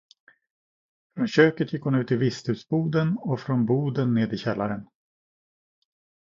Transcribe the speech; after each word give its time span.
Från 1.15 1.27
köket 1.27 1.73
gick 1.73 1.83
hon 1.83 1.95
ut 1.95 2.11
i 2.11 2.15
visthusboden 2.15 3.17
och 3.17 3.39
från 3.39 3.65
boden 3.65 4.13
ned 4.13 4.33
i 4.33 4.37
källaren. 4.37 4.87